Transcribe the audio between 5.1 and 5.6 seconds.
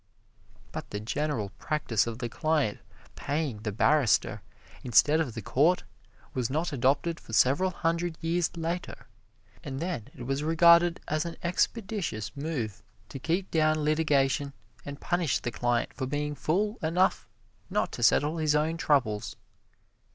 of the